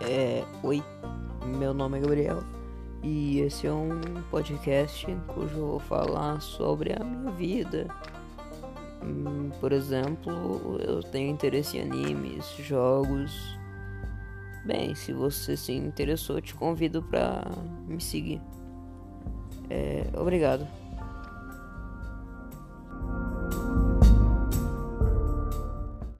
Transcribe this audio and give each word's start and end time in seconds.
É, 0.00 0.44
oi, 0.62 0.82
meu 1.56 1.72
nome 1.72 1.98
é 1.98 2.00
Gabriel 2.00 2.42
e 3.02 3.38
esse 3.40 3.66
é 3.66 3.72
um 3.72 4.00
podcast 4.30 5.06
cujo 5.28 5.56
eu 5.56 5.66
vou 5.66 5.78
falar 5.78 6.40
sobre 6.40 6.92
a 6.92 7.04
minha 7.04 7.30
vida. 7.32 7.86
Hum, 9.02 9.50
por 9.60 9.72
exemplo, 9.72 10.78
eu 10.80 11.02
tenho 11.02 11.30
interesse 11.30 11.78
em 11.78 11.82
animes, 11.82 12.44
jogos. 12.58 13.56
Bem, 14.64 14.94
se 14.94 15.12
você 15.12 15.56
se 15.56 15.72
interessou, 15.72 16.40
te 16.40 16.54
convido 16.54 17.02
para 17.02 17.44
me 17.86 18.00
seguir. 18.00 18.40
É, 19.70 20.04
obrigado. 20.18 20.66